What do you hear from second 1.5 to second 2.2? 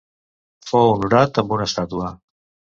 una estàtua.